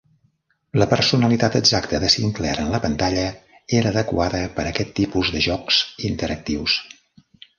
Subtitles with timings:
[0.83, 3.27] La personalitat exacta de Sinclair en la pantalla
[3.81, 6.79] era adequada per a aquest tipus de jocs interactius.